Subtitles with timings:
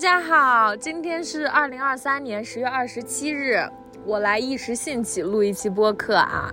[0.00, 3.62] 大家好，今天是二零二三年十月二十七日，
[4.06, 6.50] 我来一时兴起录一期播客啊。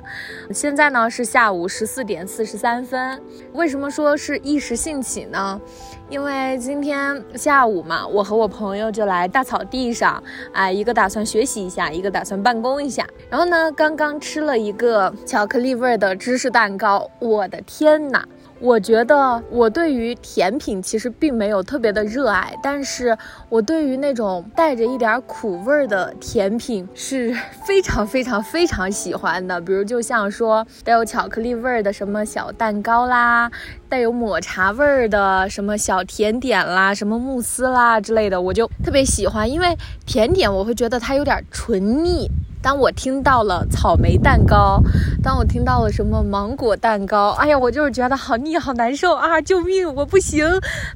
[0.54, 3.24] 现在呢是下午十四点四十三分。
[3.54, 5.62] 为什么说是一时兴起呢？
[6.10, 10.22] 因为今天下午嘛，我和我朋友就来大草地上，
[10.52, 13.08] 哎，一个打算学习一下，一个打算办公一下。
[13.30, 18.28] 然后呢，刚刚吃了一个巧克力味的芝士蛋糕，我的天哪！
[18.60, 23.16] 我觉得我对于甜品其实并没有特别的热爱，但是
[23.50, 29.62] 我对于那种带着一点苦味儿的甜品是非常非常非常喜欢的。
[29.62, 33.52] 比如就像说带有巧克力味儿的什么小蛋糕啦，
[33.88, 39.50] 带有抹茶味儿的什么小甜点啦，什么慕斯啦之类的，我就特别喜欢。
[39.50, 42.28] 因为甜点我会觉得它有点纯腻。
[42.62, 44.82] 当我听到了草莓蛋糕，
[45.24, 49.40] 当我听到了什么芒果蛋糕，哎呀，我就是觉得好腻，好难受啊！
[49.42, 50.46] 救命，我不行。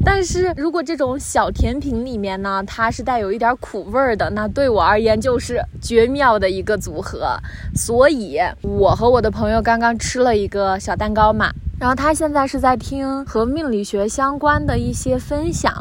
[0.03, 7.37] 但是如果这种小甜品里面呢，它是带有一点苦味儿的，那对我而言就是绝妙的一个组合。
[7.75, 11.51] 所以，我和我的朋友刚刚吃了一个小蛋糕嘛。
[11.81, 15.73] 然后他现在是在听和命理学相关的一些分享，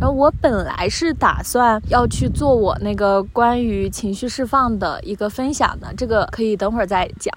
[0.00, 7.30] 然后我本来是打算要去做我那个关于情绪释放的一个分享的，这个可以等会儿再讲，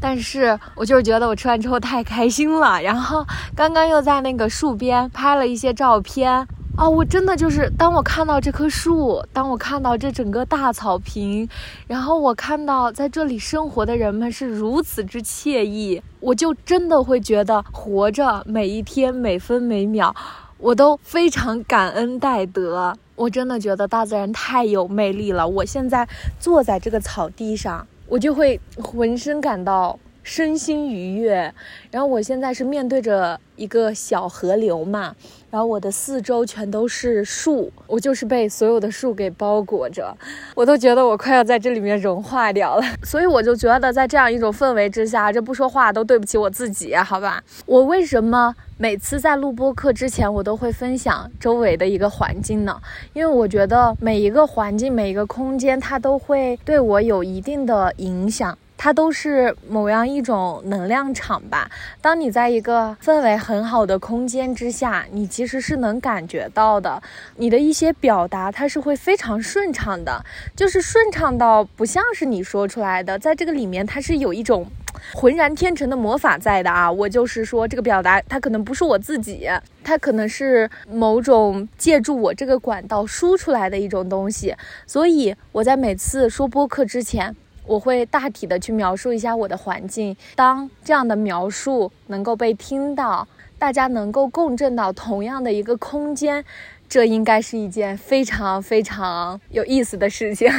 [0.00, 6.48] 但是我就是觉得我吃完之后太开心了，然后刚刚又在那个树边拍了一些照片。
[6.76, 11.46] 啊，我真的就是，当我看到这棵树，当我看到这整个大草坪，
[11.86, 20.14] 然后我看到在这里生活的人们是如此之惬意，我就真的会觉得活着每一天每分每秒，
[20.56, 22.96] 我都非常感恩戴德。
[23.14, 25.46] 我真的觉得大自然太有魅力了。
[25.46, 26.08] 我现在
[26.38, 31.52] 坐在这个草地上，我就会浑身感到身心愉悦。
[31.90, 35.14] 然后我现在是面对着一个小河流嘛。
[35.50, 40.16] 然后我的四周全都是树，我就是被所有的树给包裹着，
[40.54, 42.82] 我都觉得我快要在这里面融化掉了。
[43.02, 47.42] 所以我就觉得在这样一种氛围之下，这不说话都对不起我自己，好吧？
[47.66, 52.80] 我为什么每次在录播课之前，我都会分享周围的一个环境呢？
[53.12, 58.56] 因为我觉得每一个环境、每一个空间，它都会对我有一定的影响。
[58.82, 61.70] 它都是某样一种能量场吧。
[62.00, 67.02] 当你在一个氛围很好的空间之下，你其实是能感觉到的，
[67.36, 70.24] 你的一些表达它是会非常顺畅的，
[70.56, 74.66] 就是顺畅到不像是你说出来的，在这个里面它是有一种
[75.12, 76.90] 浑然天成的魔法在的啊。
[76.90, 79.46] 我就是说这个表达它可能不是我自己，
[79.84, 87.36] 它可能是某种借助我这个管道输出来的一种东西，所以我在每次说播客之前。
[87.70, 93.28] 我会大体的去描述一下我的环境，当这样的描述能够被听到，
[93.60, 96.44] 大家能够共振到同样的一个空间，
[96.88, 100.50] 这应该是一件非常非常有意思的事情。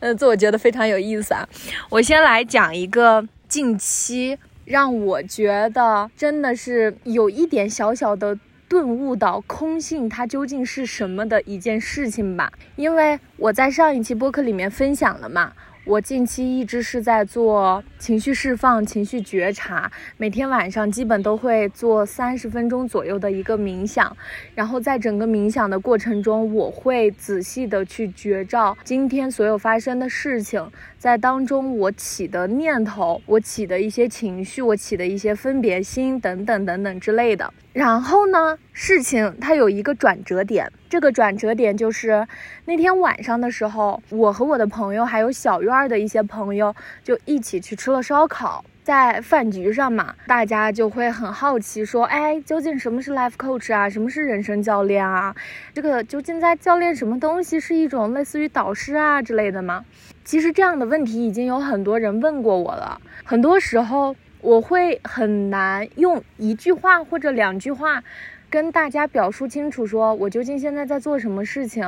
[0.00, 1.46] 嗯， 自我觉得非常有意思啊。
[1.90, 8.38] 我先来讲一个近期让我觉得真的是有一点小小的。
[8.68, 15.52] 顿悟到空性它究竟是什么的一件事情吧，因为我在上一期播客里面分享了嘛。
[15.84, 24.14] 我近期一直是在做情绪释放、情绪觉察，每天晚上基本都会做三十分钟左右的一个冥想，
[24.54, 37.50] 然后在整个冥想的过程中，我会仔细的去觉照今天所有发生的事情，在当中我起的念头、我起的一些情绪、我起的一些分别心等等等等之类的。
[37.78, 40.68] 然后呢，事情它有一个转折点。
[40.88, 42.26] 这个转折点就是
[42.64, 48.64] 那天晚上的时候，我和我的朋友还有小院儿的一些朋友就一起去吃了烧烤。
[48.82, 53.88] 在饭局上嘛，大家就会很好奇说：“哎，究竟什么是 life coach 啊？
[53.88, 55.32] 什么是人生教练啊？
[55.72, 57.60] 这个究竟在教练什么东西？
[57.60, 59.84] 是一种类似于导师啊之类的吗？”
[60.24, 63.00] 其实这样的问题已经有很多人问过我了。
[63.24, 68.02] 很多时候我会很难用一句话或者两句话。
[68.50, 71.86] 跟大家表述清楚，说我究竟现在在做什么事情，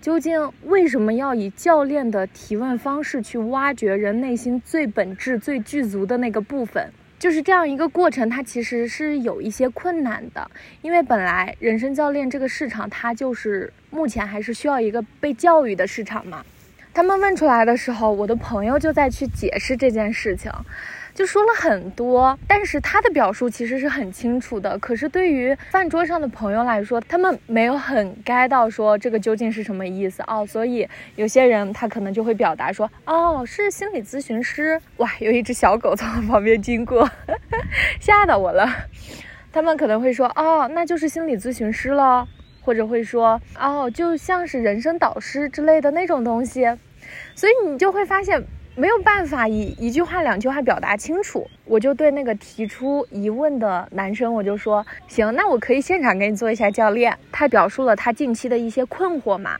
[0.00, 10.50] 究竟为什么要以教练的提问方式去挖掘人内心最本质、最具足的那个部分，就是这样一个过程，它其实是有一些困难的，
[10.80, 16.42] 因为本来人生教练这个市场，它就是目前还是需要一个被教育的市场嘛。
[16.94, 20.50] 他们问出来的时候，我的朋友就在去解释这件事情。
[21.14, 24.78] 就说了很多，但是他的表述其实是很清楚的。
[24.78, 30.46] 可是对于饭桌上的朋友来说，他们没有很 get 到说这个究竟是什么意思哦。
[30.46, 34.80] 所以有些人他可能就会表达说，哦，是心理咨询师。
[34.96, 37.08] 哇，有一只小狗从我旁边经过，
[38.00, 38.66] 吓到我了。
[39.52, 42.26] 他们可能会说，哦，那就是心理咨询师喽。
[42.64, 46.60] 或者会说哦，就像是人生导师之类的那种东西，
[47.34, 48.40] 所以你就会发现
[48.74, 51.46] 没有办法以一句话两句话表达清楚。
[51.66, 57.16] 我就对那个提出疑问的男生，我就说行，那我可以现场给你做一下教练。
[57.30, 59.58] 他表述了他近期的一些困惑嘛，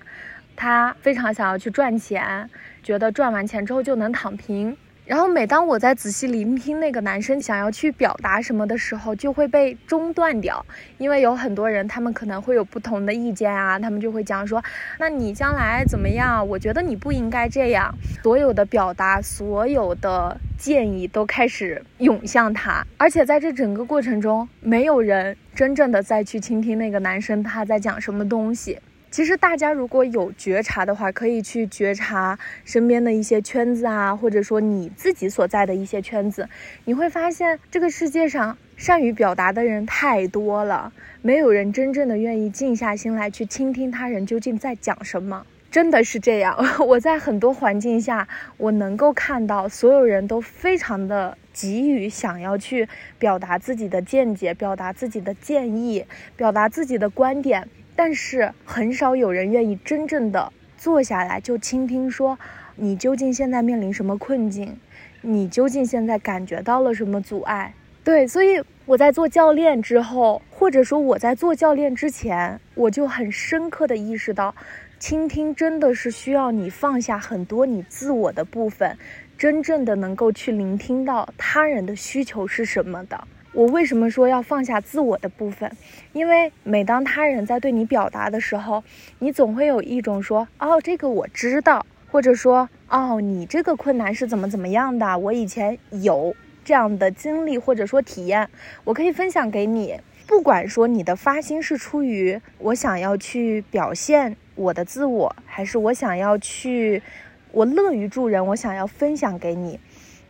[0.57, 2.49] 他非常想要去赚钱，
[2.83, 4.77] 觉得赚完钱之后就能躺平。
[5.13, 10.65] 然后每当我在仔细聆听那个男生想要去表达什么的时候，就会被中断掉，
[10.97, 14.65] 因为有很多人他们可能会有不同的意见啊，他们就会讲说，
[14.99, 16.49] 那你将来怎么样？
[16.49, 17.95] 我觉得你不应该这样。
[18.23, 28.79] 所有的表达，所有的建议都开始涌向他，而且在这整个过程中，没有人真正的再去倾听那个男生他在讲什么东西。
[29.13, 36.49] 其实大家如果有觉察的话，可以去觉察身边的一些圈子啊，或者说你自己所在的一些圈子，
[36.87, 45.45] 你会发现这个世界上善于表达的人太多了，没有人真正的愿意静下心来去倾听他人究竟在讲什么。
[45.71, 46.57] 真的是这样，
[46.87, 48.27] 我在很多环境下，
[48.57, 52.89] 我能够看到所有人都非常的急于想要去
[53.19, 57.69] 表达自己的见解，表达自己的建议，表达自己的观点。
[57.95, 62.39] 但是很少有人愿意真正的坐下来就倾听，说
[62.77, 64.79] 你究竟现在面临什么困境，
[65.21, 67.75] 你究竟现在感觉到了什么阻碍？
[68.03, 74.55] 对，所以我在做教练之后，或者说我在做教练之前，我就很深刻的意识到，
[74.99, 78.99] 倾听真的是需要你放下很多你自我的部分，
[79.39, 83.29] 真正的能够去聆听到他人的需求是什么的。
[83.55, 85.71] 我为什么说要放下自我的部分？
[86.15, 88.83] 因为每当他人在对你表达的时候，
[89.19, 95.19] 你总会有一种说：“哦，这个我知道。”或者说：“哦，你这个困难是怎么怎么样的？
[95.19, 96.35] 我以前有
[96.65, 98.49] 这样的经历或者说体验，
[98.85, 100.01] 我可以分享给你。
[100.27, 107.03] 不管说你的发心是出于我想要去表现我的自我，还是我想要去，
[107.51, 109.79] 我乐于助人，我想要分享给你。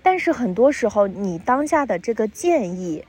[0.02, 3.04] 但是很多时候，你当下的这个建议。”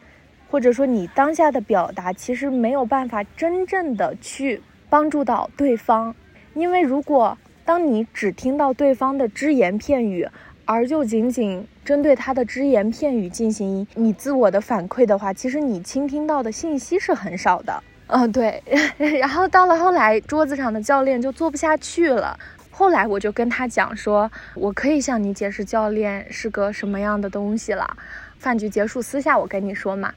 [0.54, 6.14] 或者说你当下的表达其实没有办法真正的去帮助到对方，
[6.54, 7.36] 因为如果
[7.66, 10.30] 当你只听到对方的只言片语，
[10.66, 17.84] 而就仅仅针对他的只言片语进行你自我的反馈的话，其实你倾听到的信息是很少的。
[18.06, 18.62] 嗯，对。
[19.20, 22.38] 然后到了后来，桌子上的教练就做不下去了。
[22.70, 27.98] 后来我就跟他讲说，我可以向你解释教练是个什么样的东西了。
[28.38, 30.14] 饭局结束，私下我跟你说嘛。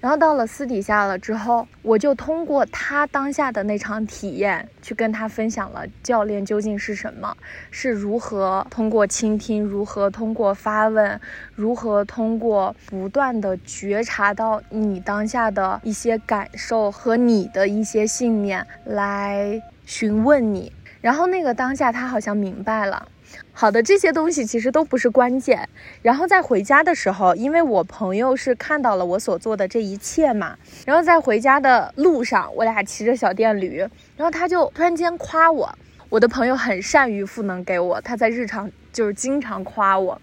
[0.00, 7.36] 然后到了私底下了之后，我就通过他当下的那场体验，去跟他分享了教练究竟是什么，
[7.70, 11.20] 是如何通过倾听，如何通过发问，
[11.54, 20.72] 如何通过不断的觉察到你当下的一些感受和你的一些信念来询问你。
[21.02, 23.06] 然后那个当下，他好像明白了。
[23.52, 25.68] 好的，这些东西其实都不是关键。
[26.02, 30.56] 然后在回家的时候，因为我朋友是看到了我所做的这一切嘛，
[30.86, 33.78] 然后在回家的路上，我俩骑着小电驴，
[34.16, 35.72] 然后他就突然间夸我。
[36.08, 40.20] 我的朋友很善于赋能给我，他在日常就是经常夸我。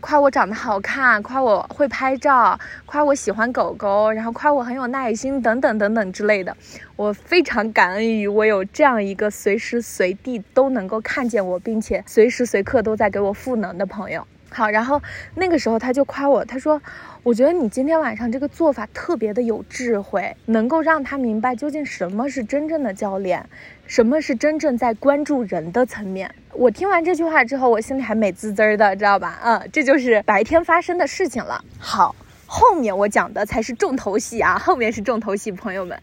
[0.00, 6.54] 夸我长得好看，夸我会拍照，夸我喜欢狗狗，然后夸我很有耐心，等等等等之类的。
[6.96, 14.26] 我非常感恩于我有这样一个随时随地都能够看见我，并且随时随刻都在给我赋能的朋友。
[14.50, 15.02] 好，然后
[15.34, 16.80] 那个时候他就夸我，他说
[17.24, 23.48] ：“我觉得你今天晚上这个做法特别的有智慧，能够让他明白究竟什么是真正的教练，
[23.86, 29.40] 什么是真正在关注人的层面。”我听完这句话之后，我心里还美滋滋的，知道吧？
[29.42, 31.64] 嗯，这就是白天发生的事情了。
[31.78, 32.14] 好，
[32.46, 35.98] 后面我讲的才是重头戏啊，后面是重头戏，朋友们。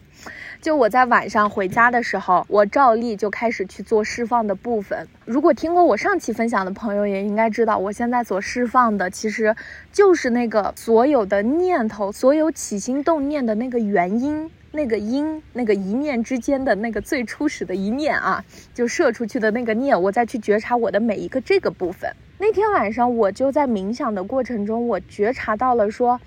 [0.60, 5.08] 就我在晚上回家的时候，我照例就开始去做释放的部分。
[5.24, 9.56] 如果听过我上期分享的朋友，也应该知道，我现在所释放的其实
[9.90, 22.10] 就是那个所有的念头，所有起心动念的那个原因，那个因，那个一念之间的那个最初始的一念啊，就射出去的那个念，我再去觉察我的每一个这个部分。
[22.38, 26.20] 那天晚上我就在冥想的过程中，我觉察到了说。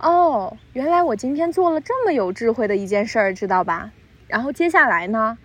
[0.00, 3.90] 哦，原来我今天做了这么有智慧的一件事儿，知道吧？
[4.26, 5.38] 然后接下来呢，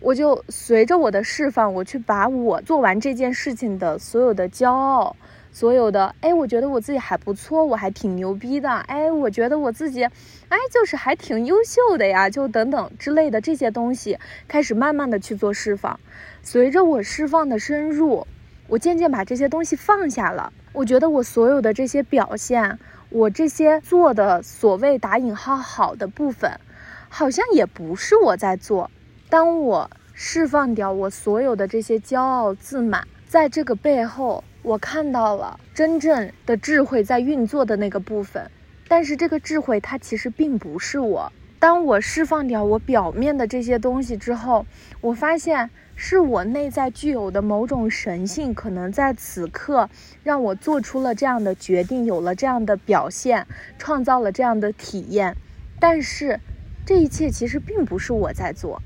[0.00, 5.14] 我就随着我的释放，我去把我做完这件事情的所有的骄傲，
[5.52, 10.08] 所有的哎，我觉得我自己还不错，我还挺牛逼的，哎，我觉得我自己，
[10.52, 15.98] 哎，就是还挺优秀的呀，就等等之类的这些东西，开始慢慢的去做释放。
[16.42, 18.26] 随着我释放的深入，
[18.66, 20.52] 我渐渐把这些东西放下了。
[20.74, 22.78] 我觉得我所有的这些表现。
[23.08, 26.60] 我这些做的所谓打引号好的部分，
[27.08, 28.90] 好像也不是我在做，
[29.30, 38.50] 当我释放掉我所有的这些骄傲自满，在这个背后，我看到了真正的智慧在运作的那个部分。
[38.92, 41.32] 但是这个智慧它其实并不是我。
[41.58, 44.66] 当我释放掉我表面的这些东西之后，
[45.00, 49.88] 我发现是我内在具有的某种神性，可能在此刻
[50.22, 53.46] 让我做出了这样的决定，有了这样的表现，
[53.78, 55.34] 创造了这样的体验。
[55.80, 56.38] 但是，
[56.84, 58.82] 这一切其实并不是我在做。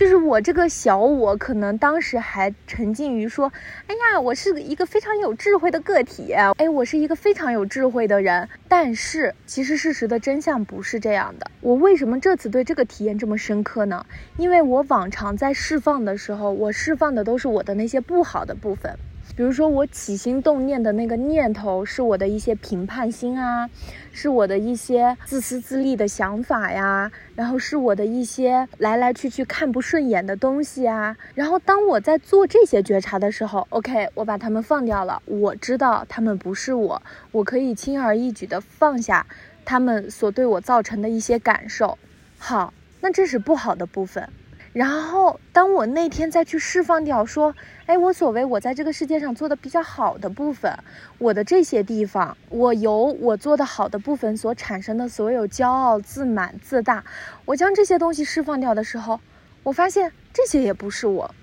[0.00, 3.52] 就是我这个小我，可能当时还沉浸于说，
[3.86, 8.48] 哎呀，我是一个非常有智慧的个体，哎，我是一个非常有智慧的人。
[8.66, 11.50] 但是其实事实的真相不是这样的。
[11.60, 14.06] 我为什么这次对这个体验这么深刻呢？
[14.38, 18.96] 因为我往常在释放的时候，我释放的都是我的那些不好的部分。
[19.36, 23.70] 比如说，我起心动念的那个念头是我的一些评判心啊，
[24.12, 31.16] 是我的一些自私自利的想法呀，然后是我的一些来来去去看不顺眼的东西啊。
[31.34, 39.24] 然后当我在做这些觉察的时候，OK，我把它们放掉了，我知道他们不是我，我可以轻而易举的放下
[39.64, 41.96] 他们所对我造成的一些感受。
[42.36, 44.28] 好，那这是不好的部分。
[44.72, 50.72] 然后，当我那天再去释放掉，说，哎，我所谓我在这个世界上做的比较好的部分，
[51.18, 57.04] 我的这些地方，我由我做的好的部分所产生的所有骄傲、自满、自大，
[57.46, 59.18] 我将这些东西释放掉的时候，
[59.64, 61.34] 我发现这些也不是我，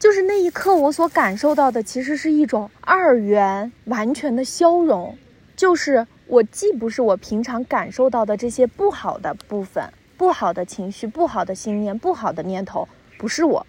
[0.00, 5.16] 就是那一刻我所感受到的，其实是一种二元完全的消融，
[5.54, 9.92] 就是我既不是我平常感受到的这些不好的部分。
[10.20, 12.86] 不好的情绪、不好的信念、不好的念头，
[13.18, 13.66] 不是我，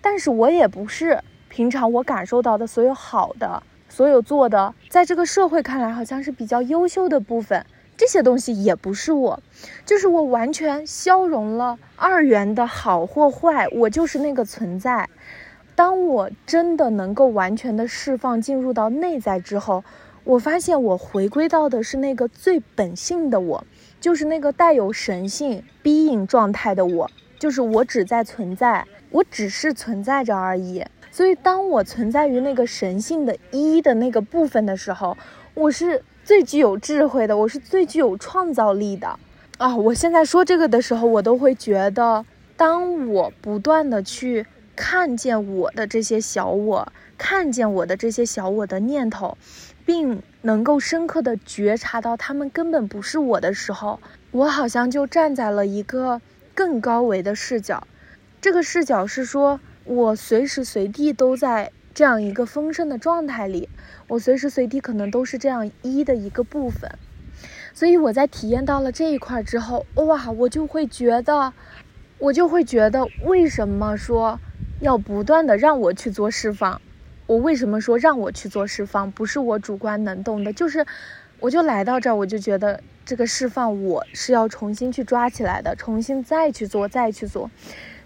[0.00, 9.42] 但是我也不是平常我感受到的所有好的、所有做的，在这个社会看来好像是比较优秀的部分，这些东西也不是我，
[9.84, 15.10] 就是我完全消融了二元的好或坏，我就是那个存在。
[15.74, 19.82] 当我真的能够完全的释放，进入到内在之后，
[20.22, 23.64] 我发现我回归到的是那个最本性的我。
[24.02, 30.84] 就是那个带有神性 being 状态的我，就是我只在存在，我只是存在着而已。
[31.12, 35.16] 所以，当我存在于那个神性的一的那个部分的时候，
[35.54, 39.16] 我是最具有智慧的，我是最具有创造力的
[39.58, 39.76] 啊！
[39.76, 42.24] 我现在说这个的时候，我都会觉得，
[42.56, 44.44] 当我不断的去
[44.74, 49.38] 看见我的这些小我，看见我的这些小我的念头。
[49.84, 56.20] 并能够深刻的觉察到他们根本不是我的时候，我好像就站在了一个
[56.54, 57.86] 更高维的视角。
[58.40, 63.68] 这个视角是说，我随时随地都在这样一个丰盛的状态里，
[64.08, 66.90] 我随时随地可能都是这样一的一个部分。
[67.74, 71.52] 所以我在体验到了这一块之后，哇，我就会觉得，
[72.18, 74.38] 我就会觉得，为什么说
[74.80, 76.80] 要不断的让我去做释放？
[77.26, 80.84] 我为什么说让我去做释放，不是我主观能动的，就是，
[81.40, 87.50] 我就来到这儿，我就觉得这个释放我是要重新去抓起来的，重新再去做，再去做，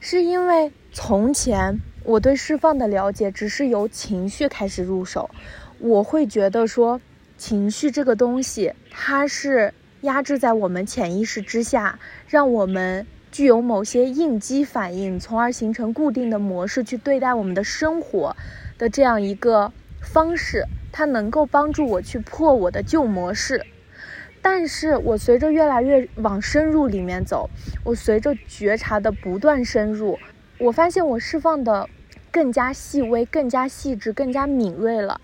[0.01, 5.31] 是因为从前我对释放的了解只是由情绪开始入手，
[5.79, 7.01] 我会觉得说
[7.37, 13.07] 情绪这个东西它是压制在我们潜意识之下，让我们
[13.37, 18.35] 具有某些应激反应，从而形成固定的模式去对待我们的生活。
[18.79, 23.67] 的这样一个方式，它能够帮助我去破我的旧模式，
[24.41, 27.51] 但是我随着越来越往深入里面走，
[27.85, 30.19] 我随着觉察的不断深入，
[30.59, 31.91] 我发现我释放的
[32.31, 35.21] 更加细微、更加细致、更加敏锐了。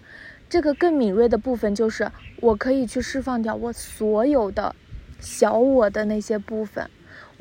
[0.50, 4.76] 这个更敏锐的部分就是，我可以去释放掉我所有的
[5.19, 6.90] 小我的那些部分，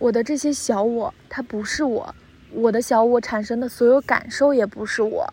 [0.02, 2.16] 我的这些小我它不是我，
[2.54, 5.32] 我的小我产生的所有感受也不是我。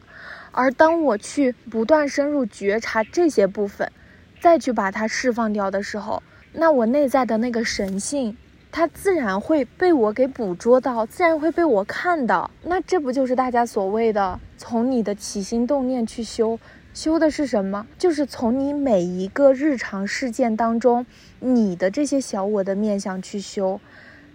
[0.53, 3.91] 而当我去不断深入觉察这些部分，
[4.43, 6.23] 再去把它释放掉的时候，
[6.53, 8.37] 那我内在的那个神性，
[8.71, 12.51] 它自然会被我给捕捉到，自然会被我看到。
[12.65, 16.61] 那这不就是大家所谓的从你的起心动念去修？
[16.93, 17.87] 修的是什么？
[17.97, 21.07] 就是从你每一个日常事件当中，
[21.41, 23.81] 你的这些小我的面相去修。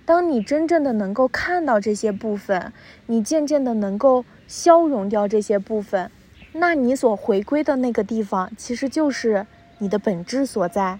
[0.06, 2.74] 当你真正的能够看到这些部分，
[3.06, 6.12] 你渐渐的能够消融掉这些部分，
[6.52, 11.00] 那你所回归的那个地方，其实就是你的本质所在。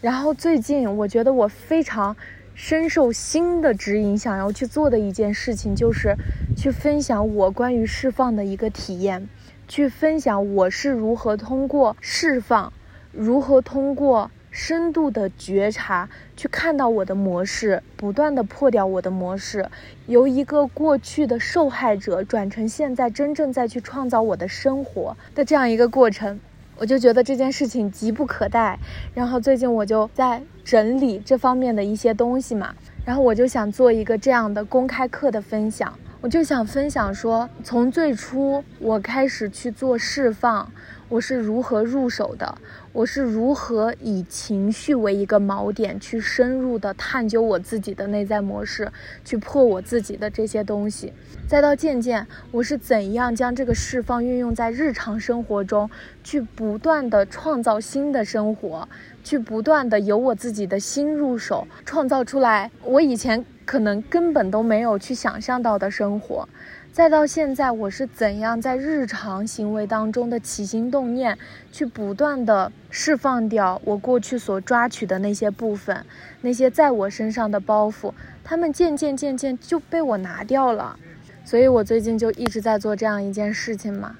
[0.00, 2.16] 然后最近，我觉得我非常
[2.54, 6.16] 深受新的指引，想要去做的一件事情，就是
[6.56, 9.28] 去分享我关于释放的一个体验，
[9.68, 12.72] 去分享我是如何通过释放，
[13.12, 19.66] 如何通过深度的觉察，去看到我的模式，不断的破掉我的模式，
[20.06, 26.38] 由一个过去的受害者转成现在真正在去创造我的生活的这样一个过程，
[26.76, 28.78] 我就觉得这件事情急不可待。
[29.14, 32.74] 然后最近我就在整理这方面的一些东西嘛，
[33.06, 40.70] 然后我就想做一个这样的公开课的分享，我就想分享说，从最初我开始去做释放。
[41.12, 42.56] 我是如何入手的？
[42.94, 48.90] 我是如何以情绪为一个锚点，去深入的探究我自己的内在模式，
[49.22, 51.12] 去破我自己的这些东西，
[51.46, 55.90] 再到渐渐，我是怎样将这个释放运用在日常生活中，
[56.24, 58.88] 去不断的创造新的生活，
[59.22, 66.48] 去不断的由我自己的心入手，创造出来我以前可能根本都没有去想象到的生活。
[66.92, 71.38] 再到现在，我是怎样在日常行为当中的起心动念，
[71.72, 76.04] 去不断的释放掉我过去所抓取的那些部分，
[76.42, 78.12] 那些在我身上的包袱，
[78.44, 80.98] 他们渐渐渐渐就被我拿掉了。
[81.46, 84.18] 所以我最近就一直在做这样一件事情嘛。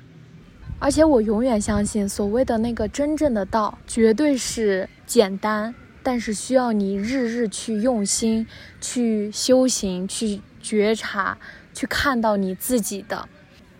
[0.78, 8.46] 而且我永远相信，所谓的那个真正的道，绝对是简单，但是需要你日日去用心，
[8.80, 11.36] 去修行，去觉察。
[11.82, 13.28] 去看到你自己的，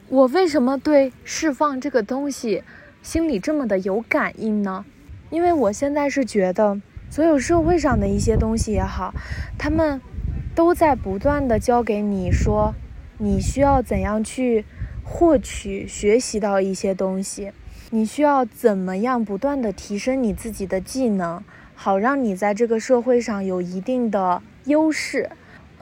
[0.09, 2.65] 我为什么对释放这个东西
[3.01, 4.85] 心里这么的有感应呢？
[5.31, 9.15] 因为我现在是觉得，所有社会上的一些东西也好，
[9.57, 10.01] 他们
[10.53, 12.75] 都在不断的教给你说，
[13.19, 14.65] 你需要怎样去
[15.05, 17.53] 获取、学习到一些东西，
[17.91, 21.41] 你需要怎么样不断的提升你自己的技能，
[21.77, 25.31] 好让你在这个社会上有一定的优势。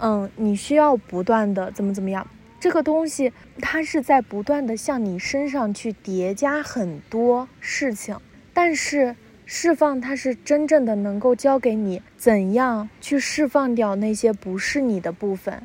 [0.01, 2.27] 嗯，你需要不断的怎么怎么样？
[2.59, 8.17] 这个东西它是在不断的向你身上去叠加很多事情，
[8.53, 15.63] 但是释放它是真正的能够教给你怎样去释放掉那些不是你的部分。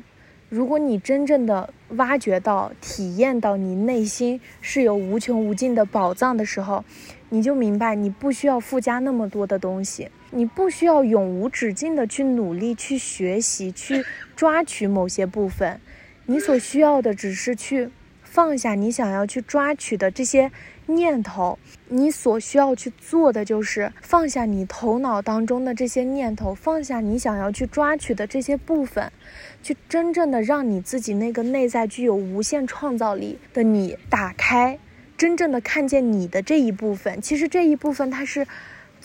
[0.48, 6.84] 如果你真正的挖掘到、体验到你内心是有无穷无尽的宝藏的时候，
[7.30, 10.08] 你就明白你不需要附加那么多的东西。
[10.30, 15.80] 你不需要永无止境的去努力、去学习、去抓取某些部分，
[16.26, 17.90] 你所需要的只是去
[18.22, 20.50] 放下你想要去抓取的这些
[20.86, 21.58] 念头。
[21.88, 29.12] 你所需要去做的就是放下你头脑当中的这些念头，放下你想要去抓取的这些部分，
[29.62, 34.78] 去真正的让你自己那个内在具有无限创造力的你打开，
[35.16, 37.22] 真正的看见你的这一部分。
[37.22, 38.46] 其实这一部分它是。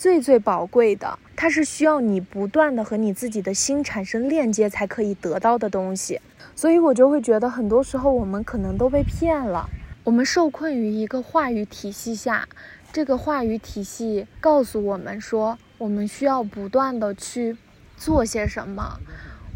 [0.02, 6.20] 最最宝贵的，它是需要你不断的和你自己的心产生链接才可以得到的东西，
[6.56, 9.70] 所以我就会觉得很多时候我们可能都被骗了，
[10.02, 12.48] 我们受困于一个话语体系下，
[12.92, 17.56] 这个话语体系告诉我们说，我们需要不断的去
[17.96, 18.98] 做些什么，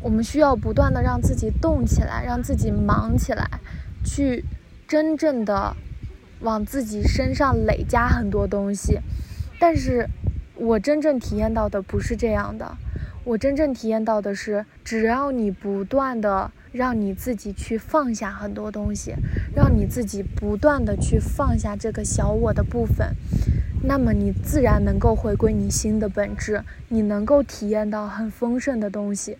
[0.01, 3.51] 我们需要不断的让自己动起来，让自己忙起来，
[4.05, 4.45] 去
[4.87, 5.75] 真正的
[6.39, 9.01] 往自己身上累加很多东西，
[9.59, 10.09] 但是。
[10.57, 12.77] 我真正体验到的不是这样的，
[13.25, 19.15] 我真正体验到的是，只要你不断的让你自己去放下很多东西，
[19.55, 23.15] 让你自己不断的去放下这个小我的部分，
[23.83, 29.37] 那么你自然能够回归你心的本质，你能够体验到很丰盛的东西。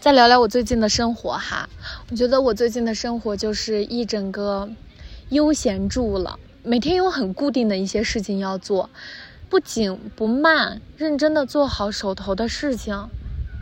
[0.00, 1.68] 再聊聊我最近的生活哈，
[2.10, 4.70] 我觉得我最近的生活就是一整个
[5.30, 8.90] 悠闲住了，每天有很固定的一些事情要做。
[9.48, 13.08] 不紧不慢，认真的做好手头的事情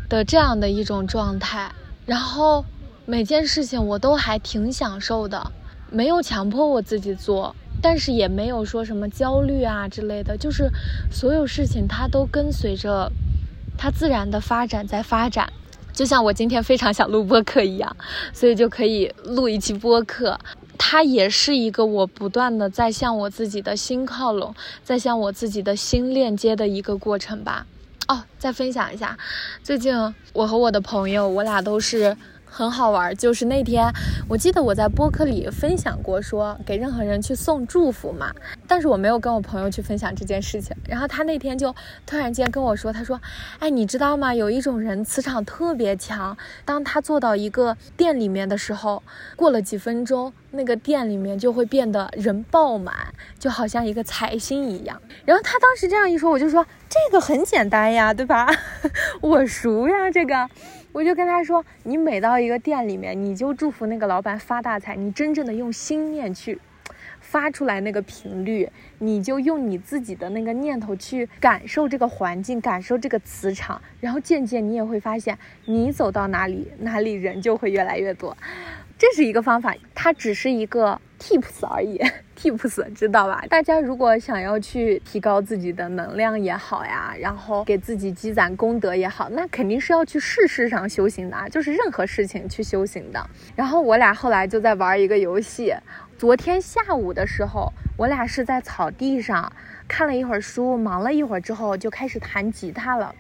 [0.09, 1.71] 的这样的一种状态，
[2.07, 2.65] 然后
[3.05, 5.53] 每件事情我都还挺享受的，
[5.91, 10.71] 没有强迫我自己做，但是也没有说什么焦虑啊之类的，就是
[11.11, 13.11] 所有事情它都跟随着
[13.77, 15.53] 它自然的发展在发展，
[15.93, 17.97] 就像我今天非常想录播课一样，
[18.33, 20.39] 所以就可以录一期播客。
[20.85, 27.65] 它也是一个我不断的在向我自己的心靠拢，在向我自己的心链接的一个过程吧。
[28.09, 29.17] 哦，再分享一下，
[29.63, 29.95] 最近
[30.33, 32.17] 我和我的朋友，我俩都是。
[32.55, 33.91] 很好玩，就是那天，
[34.29, 38.31] 我记得我在播客里分享过，说给任何人去送祝福嘛，
[38.69, 40.77] 但是我没有跟我朋友去分享这件事情。
[40.87, 43.19] 然后他那天就突然间跟我说，他说
[43.59, 44.35] ：“哎，你知道吗？
[44.35, 46.37] 有一种人磁场特别强，
[46.67, 49.03] 当他坐到一个店里面的时候，
[49.35, 52.95] 过了几分钟，那个店里面就会变得人爆满，
[53.39, 58.47] 就好像一个财星一样。”然后他当时这样一说，我就说：“这个很简单呀，对吧？
[59.23, 60.51] 我熟呀，这个。”
[60.93, 64.95] 我就跟他说：“你每到一个店里面，你就祝福那个老板发大财。
[64.95, 66.59] 你真正的用心念去
[67.19, 78.37] 发出来那个频率，你就用你自己的那个念头去感受这个环境，感受这个磁场，然后渐渐你也会发现，你走到哪里，哪里人就会越来越多。
[78.99, 82.01] 这是一个方法，它只是一个 tips 而已，
[82.37, 83.45] tips 知道吧？
[83.49, 93.25] 大家如果想要去提高自己的能量也好呀，然后给自己积攒功德也好，那肯定是要去事事上修行的啊，就是任何事情去修行的。
[93.55, 95.73] 然后我俩后来就在玩一个游戏，
[96.19, 99.51] 昨天下午的时候，我俩是在草地上
[99.87, 103.15] 看了一会儿书，忙了一会儿之后就开始弹吉他了。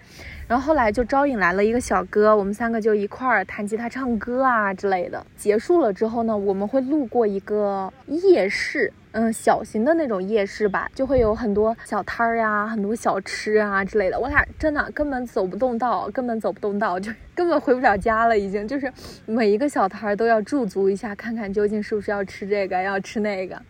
[0.48, 5.24] 然后后来就招引来了一个小哥，我们三个就一块儿弹吉他、唱歌啊之类的。
[5.37, 8.92] 结束了之后呢，我们会路过一个夜市。
[9.12, 14.18] 嗯，小型的那种夜市吧，就会有很多小摊儿呀，很多小吃啊之类的。
[14.18, 18.38] 我俩真的根本走不动道，根本走不动道，就 根本回不了家了。
[18.38, 18.90] 已经就是
[19.27, 23.61] 每一个小摊儿都要驻足一下，看看究竟是不是要吃这个，要吃那个。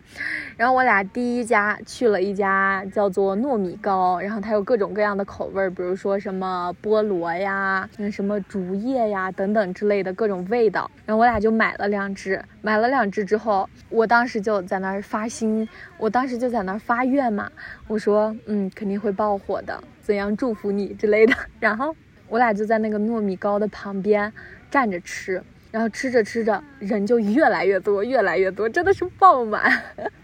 [0.55, 10.89] 然后我俩第一家去了一家叫做糯米糕，然后它有各种各样的口味儿，比如说什么菠萝呀，那，什么竹叶呀等等之类的各种味道。
[11.05, 15.27] 然后我俩就买了两只，买了两只之后，我当时就在那儿发。
[15.33, 15.67] 心，
[15.97, 17.51] 我当时就在那儿发愿嘛，
[17.87, 21.33] 我说，嗯，肯定会爆火的，怎样祝福你之类的。
[21.59, 21.95] 然后
[22.29, 24.31] 我俩就在那个糯米糕的旁边
[24.69, 25.41] 站着吃，
[25.71, 29.63] 然后吃着吃着，人就越来越多，越来越多，真的是爆满。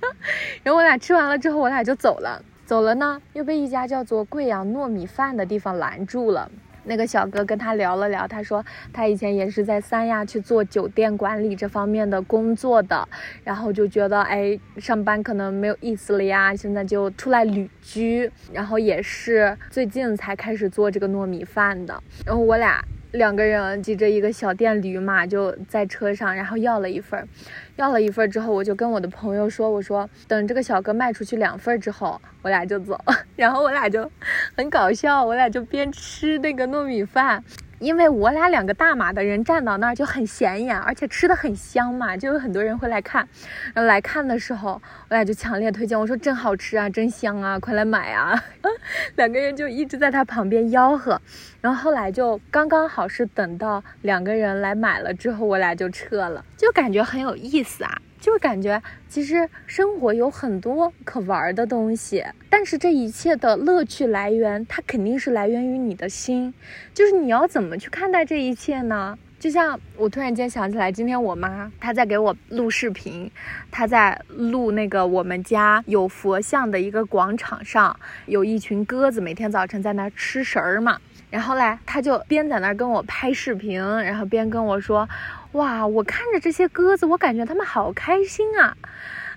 [0.62, 6.52] 然后我俩吃完了之后，我俩就走了，走了呢，又被一家叫做贵阳糯米饭的地方拦住了。
[6.84, 13.08] 那个小哥跟他聊了聊，他说他以前也是在三亚去做酒店管理这方面的工作的，
[13.44, 22.84] 然后就觉得哎，上班可能没有意思了呀，现在就出来旅居，然后也是最近才开始做这个糯米饭的，然后我俩。
[23.12, 27.28] 两个人骑着一个小电驴嘛，就在车上，然后要了一份，
[27.76, 33.00] 要了一份之后，我就跟我的朋友说：“我说等这个小哥卖出去两份之后，我俩就走。
[33.36, 34.10] ”然后我俩就
[34.56, 37.44] 很搞笑，我俩就边吃那个糯米饭。
[37.80, 43.28] 因为我俩两个大码的人站到那儿就很显眼，而且吃的很香嘛，就有很多人会来看。
[43.74, 48.44] 然后来看的时候，我俩就强烈推荐，我说真好吃啊，真香啊，快来买啊！
[49.16, 51.20] 两个人就一直在他旁边吆喝。
[51.62, 58.02] 然后后来就刚刚好是等到两个人来买了之后，我俩就撤了，就感觉很有意思啊。
[58.20, 66.54] 就是感觉，其实生活有很多可玩的东西，但是这一切的乐趣来源，它肯定是来源于你的心。
[66.94, 69.18] 就是你要怎么去看待这一切呢？
[69.40, 73.32] 就像我突然间想起来，今天我妈她在给我录视频，
[73.72, 81.00] 她在录那个我们家有佛像的一个广场上，有一群鸽子，每天早晨在那吃食儿嘛。
[81.30, 85.08] 然后嘞，她就边在那儿跟我拍视频，然后边跟我说。
[85.54, 88.76] 哇，我看着这些鸽子，我感觉它们好开心啊。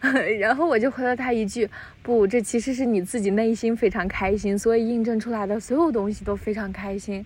[0.40, 1.70] 然后我就回了他一句
[2.02, 7.24] ：“不，这其实是你自己内心非常开心，所以印证出来的所有东西都非常开心。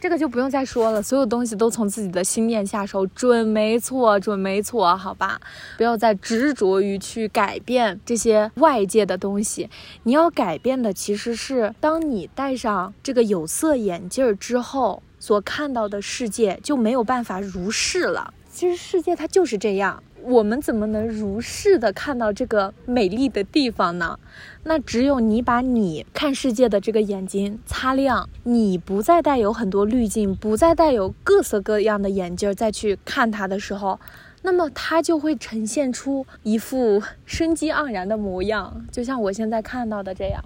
[0.00, 5.38] 这个就不用再说了，所有东西都从自己的心念下手，准没错，准没错，好吧？
[5.76, 9.68] 不要再执着于去改变这些外界的东西，
[10.04, 18.34] 你要改变的其实是当你戴上这个有色眼镜之后。”所看到的世界就没有办法如是了。
[18.52, 24.18] 其实世界它就是这样，我们怎么能如是的看到这个美丽的地方呢？
[24.64, 33.98] 那只有你把你看世界的这个眼睛擦亮，你不再带有很多滤镜，不再带有各色各样的眼镜再去看它的时候。
[34.46, 40.40] 那么它就会呈现出一副生机盎然的模样，就像我现在看到的这样。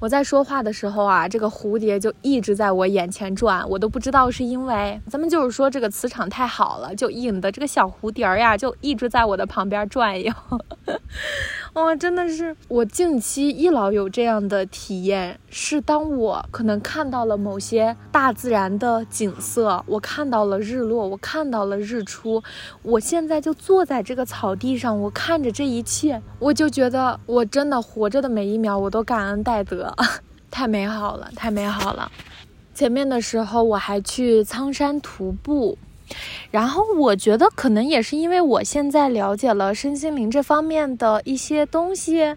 [0.00, 10.32] 我在说话的时候啊，这个蝴蝶就一直在我眼前转，我都不知道是因为咱们就是说这个磁场太好了，就引得这个小蝴蝶呀就一直在我的旁边转悠。
[11.74, 22.42] 哇，真的是我近期一老有这样的体验，是当我可能看到了某些大自然的景色，我看到了日落，我看到了日出，
[22.82, 29.94] 我现在就坐在这个草地上，我看着这一切，我就觉得我真的活着的每一秒我都感恩戴德，
[30.50, 32.10] 太美好了，太美好了。
[32.74, 35.78] 前面的时候我还去苍山徒步。
[36.52, 42.36] 然后我觉得可能也是因为我现在了解了身心灵这方面的一些东西，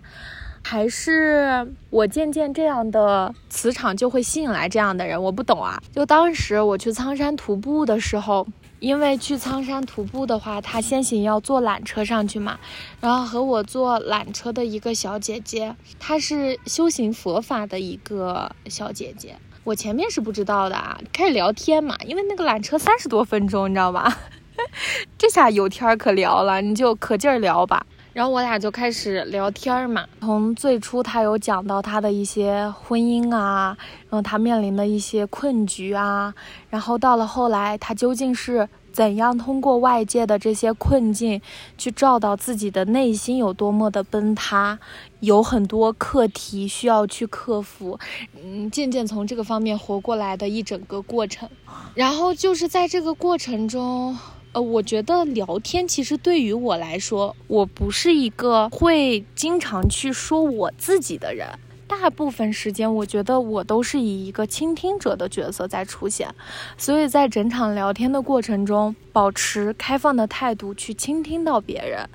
[0.63, 5.21] 还是我渐渐这样的磁场就会吸引来这样的人。
[5.21, 5.79] 我不懂啊。
[5.93, 8.47] 就当时我去苍山徒步的时候，
[8.79, 12.59] 因为去苍山徒步的话，他先行要坐缆车上去嘛，
[13.01, 19.35] 然后和我坐缆车的一个小姐姐，她是修行佛法的一个小姐姐。
[19.65, 24.17] 我前面是不知道的啊，开始聊天嘛，因为那个缆车三十多分钟，你知道吧？
[25.17, 27.85] 这下有天可聊了，你就可劲儿聊吧。
[28.19, 30.05] 然后我俩就开始聊天嘛。
[30.19, 33.77] 从最初他有讲到他的一些婚姻啊，
[34.10, 36.34] 然后他面临的一些困局啊，
[36.69, 38.67] 然后到了后来，他究竟是。
[38.91, 41.39] 怎样通过外界的这些困境，
[41.77, 44.77] 去照到自己的内心有多么的崩塌，
[45.19, 47.97] 有很多课题需要去克服，
[48.43, 51.47] 嗯，渐渐从这个方面活过来的一整个过程。
[51.93, 54.17] 然后就是在这个过程中，
[54.51, 61.47] 呃，我觉得聊天其实对于我来说，我不是一个会经常去说我自己的人。
[61.88, 66.29] 大部分时间，我觉得我都是以一个倾听者的角色在出现，
[66.77, 72.07] 所以在整场聊天的过程中，保持开放的态度去倾听到别人，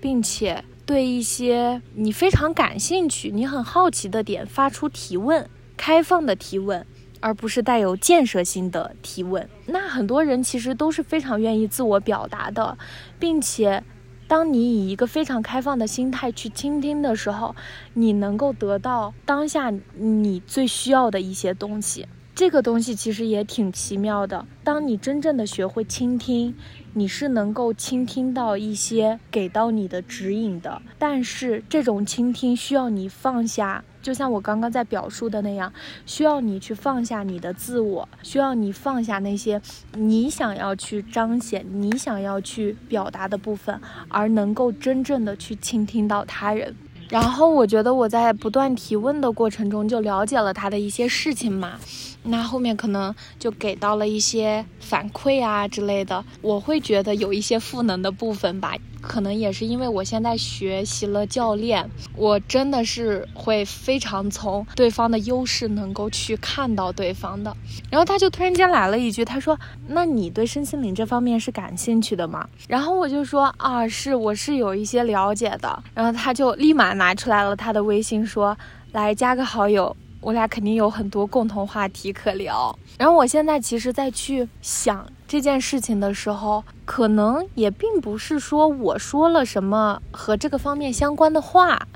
[0.00, 6.86] 并且对一些你非常感兴趣、你很好奇的点发出提问，开放的提问，
[7.22, 9.48] 而不是带有建设性的提问。
[9.64, 12.76] 那很多人其实都是非常愿意自我表达的，
[13.18, 13.82] 并且。
[14.28, 17.54] 当你以一个非常开放的心态去倾听的时候，
[17.92, 22.06] 你能够得到当下你最需要的一些东西。
[22.34, 24.46] 这个东西其实也挺奇妙的。
[24.64, 26.54] 当你真正的学会倾听，
[26.94, 30.80] 你是能够倾听到一些给到你的指引的。
[30.98, 33.84] 但是这种倾听需要你放下。
[34.02, 35.72] 就像我刚刚在表述的那样，
[36.06, 39.62] 需要你去放下你的自我，需要你放下那些
[39.94, 46.74] 你想要去彰显、你想要去表达的部分，而能够真正的去倾听到他人。
[47.10, 51.78] 然后我觉得我在不断提问的过程中，就了解了他的一些事情嘛。
[52.24, 58.74] 那后面可能就给到了一些反馈啊之类的，我会觉得有一些赋能的部分吧。
[59.00, 67.52] 可能也是因为我现在学习了教练，我真的是会非常从对方的优势能够去看到对方的。
[67.90, 69.58] 然后他就突然间来了一句，他说
[69.88, 78.56] ：“那你对身心灵这方面是感兴趣的吗？”然后我就说：“啊，是，我是有一些了解的。”然后他就立马拿出来了他的微信，说
[78.92, 82.78] ：“来加个好友。”我俩肯定有很多共同话题可聊。
[82.96, 91.88] 然后我现在其实，在去想这件事情的时候，可能也并不是说我说了什么和这个方面相关的话，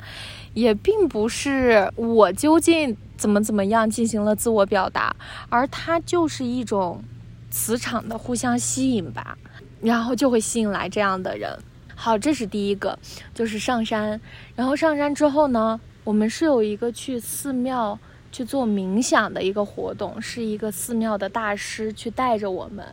[0.55, 5.15] 也并不是我究竟怎么怎么样进行了自我表达，
[5.49, 7.01] 而它就是一种
[7.49, 9.39] 磁场的互相吸引吧，
[9.81, 11.57] 然后就会吸引来这样的人。
[11.95, 12.99] 好，这是第一个，
[13.33, 14.21] 就是上山。
[14.57, 17.97] 然后上山之后呢，我们是有一个去寺庙。
[18.31, 22.85] 去做冥想的一个活动，是一个寺庙的大师去带着我们，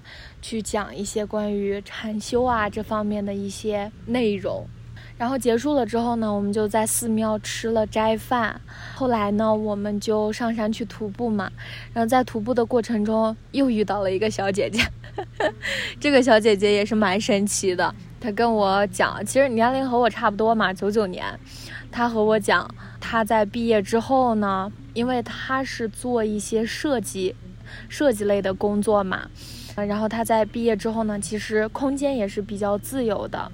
[0.42, 4.66] 去讲一些关于禅修啊这方面的一些内容。
[5.16, 8.60] 然后结束了之后呢，我们就在寺庙吃了斋饭。
[8.96, 11.52] 后来呢，我们就上山去徒步嘛。
[11.94, 14.82] 然后在徒步的过程中，又遇到了一个小姐姐。
[16.00, 17.94] 这个小姐姐也是蛮神奇的。
[18.20, 21.24] 她跟我讲，其实年龄和我差不多嘛，九九年。
[21.92, 22.68] 她和我讲，
[23.00, 24.72] 她在毕业之后呢。
[24.94, 27.36] 因为他是做一些设计、
[27.90, 29.28] 设计类的工作嘛，
[29.76, 33.52] 然后他在毕业之后呢，其实空间也是比较自由的，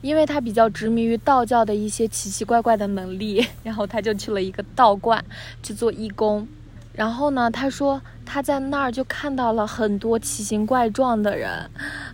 [0.00, 5.24] 因为他比较执迷于道教的一些奇奇怪怪的能力， 然后他就去了一个道观
[5.62, 6.46] 去做义工。
[6.92, 11.50] 然后呢，他说他在那儿就看到了很多奇形怪状的人，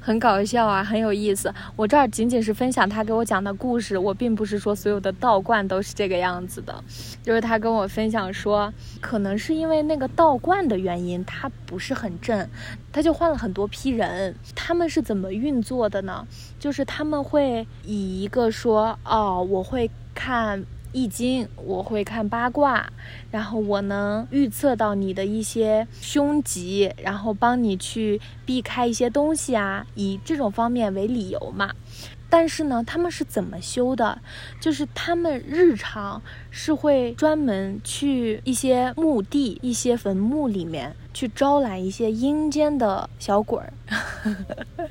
[0.01, 1.53] 很搞笑啊，很有意思。
[1.75, 6.85] 我这儿仅仅是分享他给我讲的故事，我并不是说所有的道观都是这个样子的。
[7.23, 12.49] 就是他跟我分享说，可能是因为那个道观的原因，他不是很正，
[12.93, 14.35] 他就换了很多批人。
[14.55, 16.27] 他们是怎么运作的呢？
[16.61, 20.65] 就是他们会以一个说，哦，我会看。
[20.93, 22.91] 易经，我会看八卦，
[23.31, 31.75] 然后我能预测到你的一些凶吉，然后帮你去避开一些东西啊，以这种方面为理由嘛。
[32.31, 34.21] 但是呢，他们是怎么修的？
[34.61, 43.73] 就是他们日常是会专门去一些墓地、一些坟墓里面去招揽一些阴间的小鬼儿。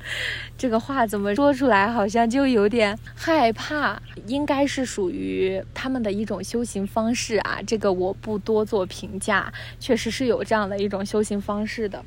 [0.58, 4.00] 这个话怎么说出来，好像就有点害怕。
[4.26, 9.52] 应该是属于他们的一种修行方式啊，这个我不多做评价。
[9.78, 12.04] 确实是有这样的一种修行方式的。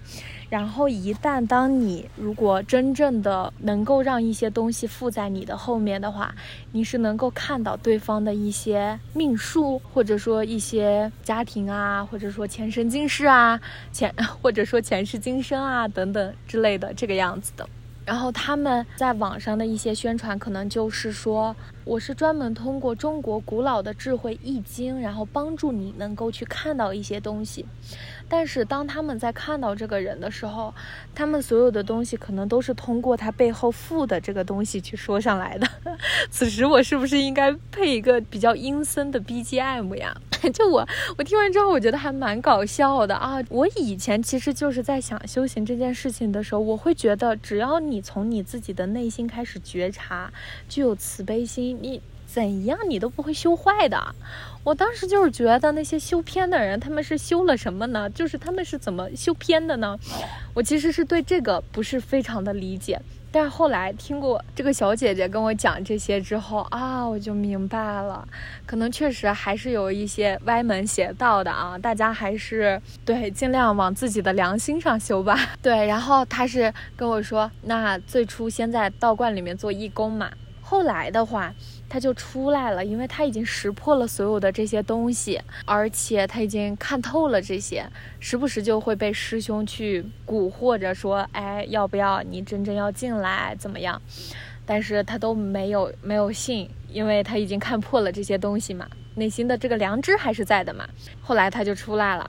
[0.50, 6.36] 然后一旦当你如果真正的能够让一些东西附在你的后面的话，
[6.74, 13.60] 你是能够看到对方的一些命树，或者说一些家庭啊，或者说前生今世啊，
[13.92, 17.68] 前 或者说前世今生啊等等之类的这个样子的。
[18.06, 27.66] 然后他们在网上的一些宣传，可能就是说，我是专门通过中国古老的智慧《易经》，然后帮助你能够去看到一些东西。
[28.28, 30.74] 但是当他们在看到这个人的时候，
[31.14, 35.68] 他们所有的东西可能都是通过他背后附的这个东西去说上来的。
[36.32, 40.16] 此时我是不是应该配一个比较阴森的 BGM 呀？
[40.54, 43.42] 就我，我听完之后，我觉得还蛮搞笑的啊！
[43.50, 50.32] 我以前其实就是在想修行这件事情的时候，我会觉得，只要你从你自己的内心开始觉察，
[50.68, 52.02] 具有慈悲心，你。
[52.34, 54.16] 怎样你都不会修坏的。
[54.64, 58.10] 我当时就是觉得那些修偏的人，他们是修了什么呢？
[58.10, 60.00] 就是他们是怎么修偏的呢？
[60.54, 63.02] 我其实是对这个不是非常的理解。
[63.32, 68.28] 但是后来听过这个小姐姐跟我讲这些之后啊，我就明白了，
[68.66, 71.78] 可能确实还是有一些歪门邪道的啊。
[71.78, 75.38] 大家还是对尽量往自己的良心上修吧。
[75.64, 80.30] 对，然后她是跟我说，那最初先在道观里面做义工嘛，
[80.62, 81.54] 后来的话。
[81.92, 87.86] 他就出来了，因为他已经识破了所有的这些东西，而且他已经看透了这些，
[88.18, 94.02] 时不时就会被师兄去蛊惑着说：“哎，要不要你真正要进来怎么样？”
[94.66, 100.88] 但是他都没有没有信，因为他已经看破了这些东西嘛，内心的这个良知还是在的嘛。
[101.22, 102.26] 后来他就出来了。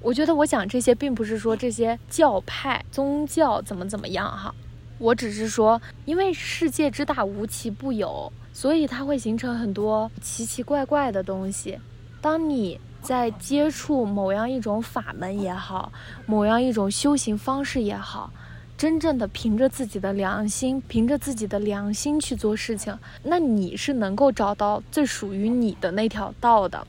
[0.00, 4.54] 我觉得我讲这些，并不是说这些教派宗教怎么怎么样哈，
[4.98, 8.32] 我只是说，因为世界之大，无奇不有。
[8.60, 11.78] 所以它会形成很多奇奇怪怪的东西。
[12.20, 15.90] 当你在接触某样一种法门也好，
[16.26, 18.30] 某样一种修行方式也好，
[18.76, 26.86] 真正的凭着自己的良心，凭着自己的良心去做事情，那你是能够找到最属于你的那条道的。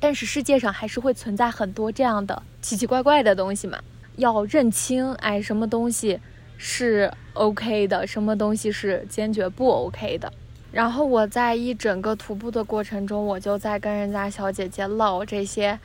[0.00, 3.78] 但是世界上还是会存在很多这样的奇奇怪怪的东西嘛，
[4.16, 6.18] 要认清，哎，什么东西
[6.58, 10.32] 是 OK 的，什么东西是坚决不 OK 的。
[10.72, 15.78] 然后我在一整个徒步的过程中，我就在跟人家小姐姐唠这些，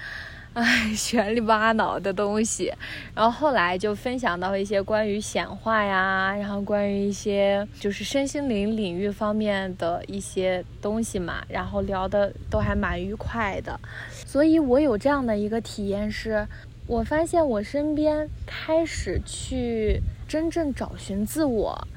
[0.53, 2.73] 唉，玄里八脑的东西。
[3.13, 11.43] 然后后来就分享到一些关于显化呀，然后关于一些就是身心灵领域方面的一些东西嘛。
[11.49, 13.77] 然后聊的都还蛮愉快的。
[14.25, 16.47] 所以我有这样的一个体验是，
[16.87, 21.87] 我发现我身边开始去真正找寻自我。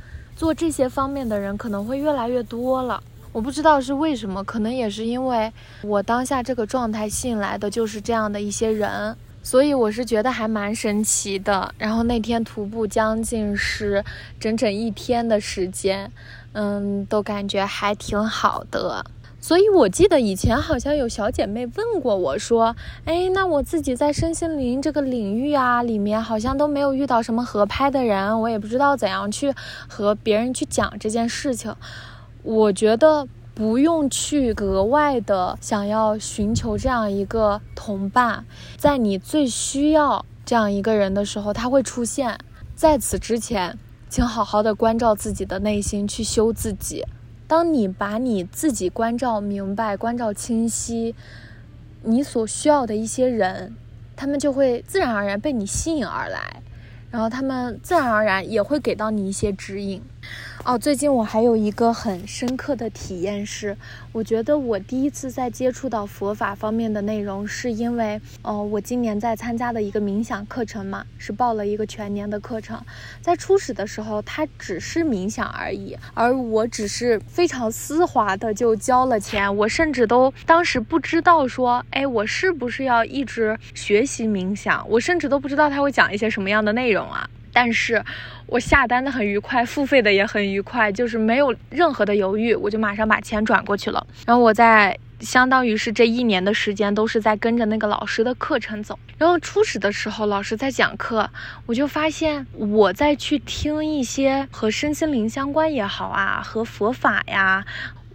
[0.40, 2.98] 做这些方面的人可能会越来越多了，
[3.30, 11.74] 我不知道是为什么，可能也是因为我当下这个状态吸引来的就是这样的一些人，所以我是觉得还蛮神奇的。
[11.76, 14.02] 然后那天徒步将近是
[14.38, 16.10] 整整一天的时间，
[16.52, 19.04] 嗯，都感觉还挺好的。
[19.40, 22.76] 所以，我记得以前好像有小姐妹问过我说
[23.06, 29.54] ：“哎，那我自己在身心灵这个领域啊，里面好像都没有遇到什么合拍的人，我也不知道怎样去
[29.88, 31.74] 和别人去讲这件事情。”
[32.42, 38.44] 我觉得不用去格外的想要寻求这样一个同伴，
[38.76, 42.38] 在你最需要这样一个人的时候，他会出现。
[42.74, 47.04] 在此之前，请好好的关照自己的内心，去修自己。
[47.50, 51.16] 当你把你自己关照明白、关照清晰，
[52.04, 53.74] 你所需要的一些人，
[54.14, 56.62] 他们就会自然而然被你吸引而来，
[57.10, 60.00] 然后他们自然而然也会给到你一些指引。
[60.62, 63.74] 哦，最近我还有一个很深刻的体验是，
[64.12, 72.78] 我觉得我第一次在接触到佛法方面的内容，是因为，呃，我今年在参加的一个冥想课程嘛，是报了一个全年的课程。
[73.22, 84.86] 在初始的时候，它只是冥想而已，而我只是非常丝滑的就交了钱，我甚至都当时不知道说，哎，我是不是要一直学习冥想？
[84.90, 87.28] 我甚至都不知道他会讲一些什么样的内容啊。
[87.52, 88.04] 但是，
[88.46, 94.06] 我下单的很愉快，付费的也很愉快，就是没有任何的犹豫，我就马上把钱转过去了。
[94.26, 98.98] 然后我在相当于是这一年的时间都是在跟着那个老师的课程走。
[99.18, 101.28] 然后初始的时候，老师在讲课，
[101.66, 107.64] 我就发现我在去听一些和身心灵相关也好啊，和佛法呀，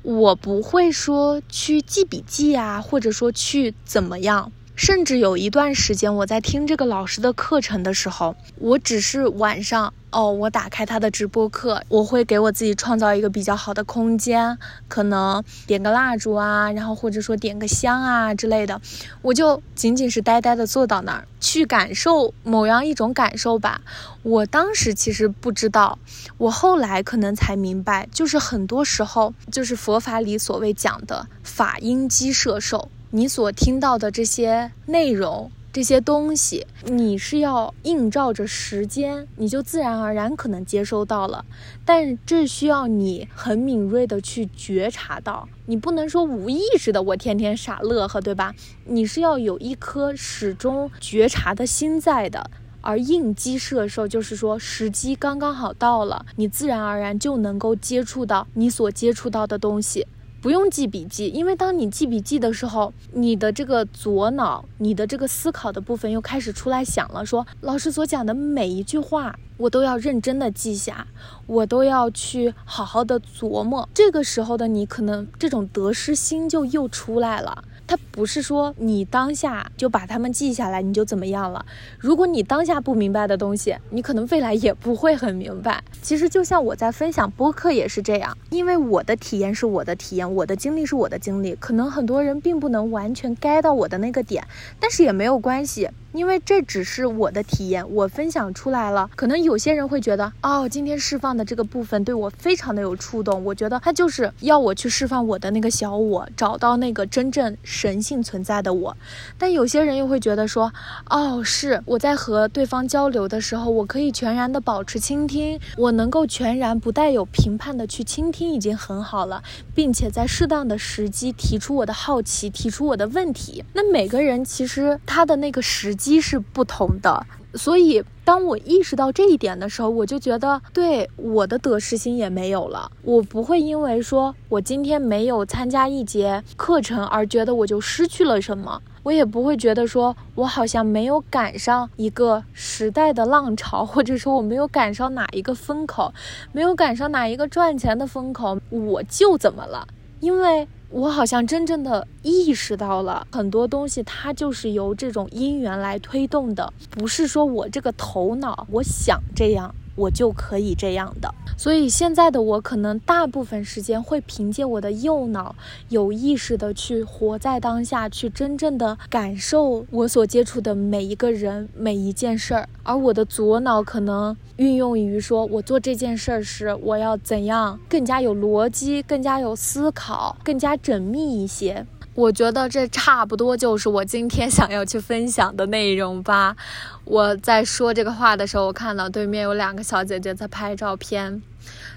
[0.01, 4.51] 我不会说去记笔记啊，或者说去怎么样。
[4.75, 14.57] 甚至有一段时间，我在听这个老师的课程的时候，我只是晚上哦，我打开他的直播课，我会给我自己创造一个比较好的空间，
[14.89, 18.81] 可能点个蜡烛啊，然后或者说点个香啊之类的，
[19.21, 23.79] 我就仅仅是呆呆的坐到那儿去感受某样一种感受吧。
[24.23, 25.97] 我当时其实不知道，
[26.37, 32.89] 我后来可能才明白，就是很多时候，就是佛法里所谓讲的法音机摄受。
[33.15, 41.45] 你所听到的这些内容，这些东西，你是要映照着时间，你就自然而然可能接收到了。
[41.85, 48.53] 但这需要你很敏锐的去觉察到，你不能说无意识的我天天傻乐呵，对吧？
[48.83, 52.51] 你是要有一颗始终觉察的心在的。
[52.81, 60.05] 而应激射手就是说，时机刚刚好到了，你自然而然就能够接触到你所接触到的东西，
[60.45, 71.07] 不用记笔记，因为当你记笔记的时候，你的这个左脑，你的这个思考的部分又开始出来想了，说老师所讲的每一句话，我都要认真的记下，
[71.47, 73.89] 我都要去好好的琢磨。
[73.91, 77.63] 这个时候的你，可能这种得失心就又出来了。
[77.87, 81.65] 它不是说你当下就把它们记下来，你就怎么样了。
[81.99, 85.83] 如果你当下不明白的东西，你可能未来也不会很明白。
[86.01, 94.45] 其实就像我在分享播客也是这样，因为我的体验是我的体验，我的经历是我的经历，可能很多人并不能完全 get 到我的那个点，
[94.79, 95.89] 但是也没有关系。
[96.15, 108.95] 因为这只是我的体验，我分享出来了，可能有些人会觉得，哦，今天释放的这个部分对我非常的有触动，我觉得他就是要我去释放我的那个小我，找到那个真正神性存在的我。
[109.37, 110.71] 但有些人又会觉得说，
[111.09, 119.43] 哦，是我在和对方交流的时候，我可以全然的保持倾听，我能够全然不带有评判的去倾听，已经很好了，
[119.75, 123.65] 并且在适当的时机提出我的好奇，提出我的问题。
[123.73, 126.04] 那每个人其实他的那个时机。
[126.05, 127.25] 机是不同的，
[127.55, 132.91] 所以当我意识到这一点的时候，我就觉得对我的得失心也没有了。
[133.01, 146.13] 我不会因为说我今天没有参加一节课程而觉得我就失去了什么，我也不会觉得说我好像没有赶上一个时代的浪潮，或者说我没有赶上哪一个风口，
[146.51, 149.87] 没有赶上哪一个赚钱的风口，我就怎么了？
[150.19, 150.67] 因为。
[150.95, 159.75] 我好像真正的意识到了很多东西，它就是由这种因缘来推动的，不是说我这个头脑我想这样。
[159.95, 165.55] 我就可以这样的，所以现在的我可能大部分时间会凭借我的右脑
[165.89, 181.85] 有意识的去活在当下，去真正的感受我所接触的每一个人、每一件事儿，而我的左脑可能运用于说我做这件事儿时我要怎样更加有逻辑、更加有思考、更加缜密一些。
[182.15, 186.55] 我觉得这差不多就是我今天想要去分享的内容吧。
[187.03, 191.41] 我在说这个话的时候，我看到对面有两个小姐姐在拍照片。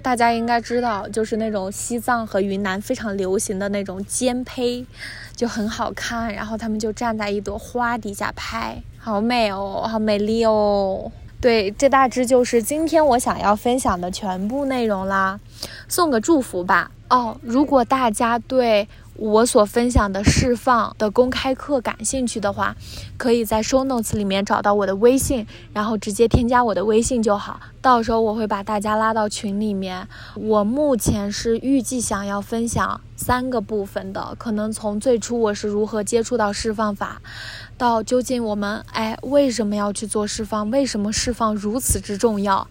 [0.02, 4.84] 大家应该知道，就是那种西藏和云南非常流行的那种肩胚，
[5.36, 6.34] 就很好看。
[6.34, 11.12] 然后他们就站在一朵花底下拍，好美哦，好美丽哦。
[11.40, 15.38] 对，这大致就是今天我想要分享的全部内容啦。
[15.86, 16.90] 送个祝福吧。
[17.10, 18.88] 哦，如果大家对。
[19.18, 22.76] 我所分享的释放的公开课，感兴趣的话，
[23.16, 27.58] 可以在 show notes 里面找到我的微信，然后直接添加我的微信就好。
[27.82, 30.06] 到时候我会把大家拉到群里面。
[30.36, 37.20] 我目前是预计想要分享三个部分的，可能从最初我是如何接触到释放法，
[37.76, 42.68] 到究竟我们哎为什么要去做释放，为什么释放如此之重要。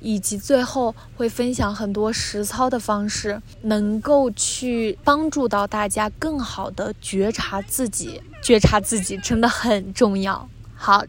[0.00, 10.48] 以及最后会分享很多实操的方式，能够去帮助到大家更好的觉察自己，觉察自己真的很重要。
[10.74, 11.04] 好，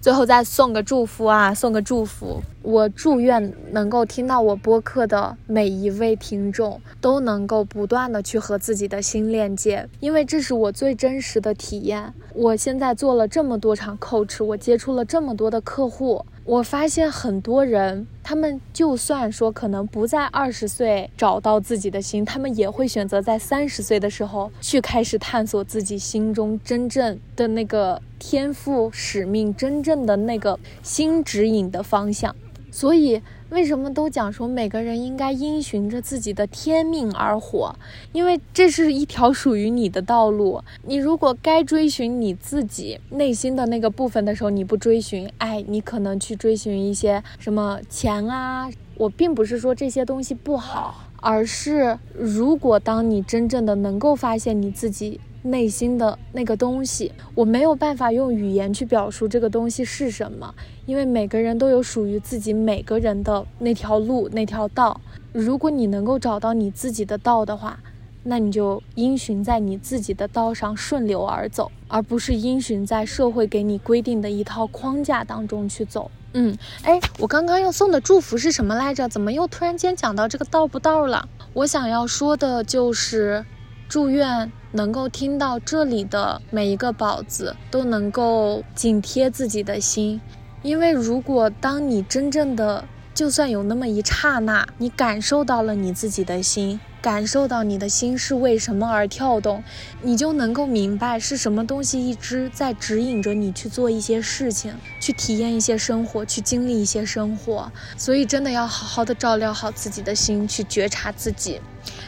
[0.00, 2.40] 最后再送个祝福啊，送个祝福。
[2.62, 12.12] 我祝愿能够听到我播客的每一位听众都能够不断的去和自己的心链接，因为这是我最真实的体验。
[12.34, 16.24] 我现在做了这么多场 coach，我接触了这么多的客户。
[16.50, 32.34] 我发现很多人，他们就算说可能不在二十岁找到自己的心，他们也会选择在三十岁的时候去开始探索自己心中真正的那个天赋使命，真正的那个心指引的方向。
[32.72, 33.22] 所以。
[33.50, 37.74] 为什么都讲说每个人应该因循着自己的天命而活？
[38.12, 40.62] 因为这是一条属于你的道路。
[40.84, 48.70] 你如果该追寻你自己内心的那个部分的时候，你不追寻，哎，你可能去追寻一些什么钱啊。
[48.96, 55.20] 我并不是说这些东西不好，而是如果当你真正的能够发现你自己。
[55.42, 60.54] 内心的那个东西，我没有办法用语言去表述这个东西是什么，
[60.86, 65.00] 因为每个人都有属于自己每个人的那条路、那条道。
[65.32, 67.78] 如果你能够找到你自己的道的话，
[68.22, 76.10] 那你就因循在你自己的道上顺流而走，而不是因循在社会给你规定的一套框架当中去走。
[76.34, 79.08] 嗯，哎，我刚刚要送的祝福是什么来着？
[79.08, 81.26] 怎么又突然间讲到这个道不道了？
[81.54, 83.44] 我想要说的就是，
[83.90, 84.50] 祝愿。
[84.72, 90.20] 能够听到这里的每一个宝子，都能够紧贴自己的心。
[90.62, 96.78] 因为如果当你真正的，就算有那么一刹那，你感受到了你自己的心。
[97.02, 99.64] 感受到你的心是为什么而跳动，
[100.02, 107.72] 你就能够明白是什么东西一直在指引着你去做一些事情，去体验一些生活，去经历一些生活。
[107.96, 111.60] 所以真的要好好的照料好自己的心，去觉察自己。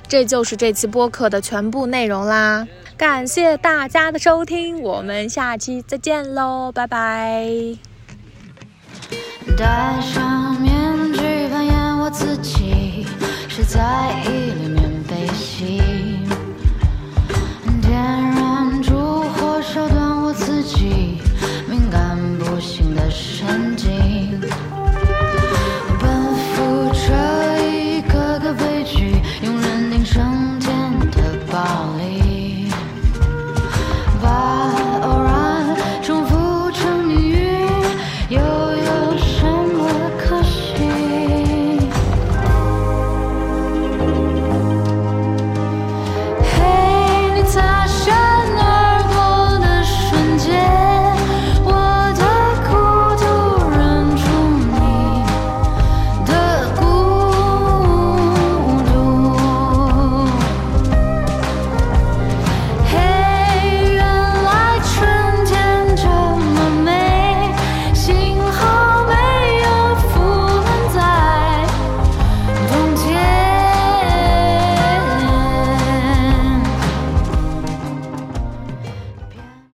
[0.08, 2.66] 这就是这期播客的全部内容啦。
[2.96, 7.46] 感谢大家的收听我们下期再见喽拜拜。
[9.56, 13.06] 戴上面具扮演我自己
[13.48, 13.80] 是在
[14.26, 14.52] 意
[17.80, 21.31] 点燃烛火烧断我自己。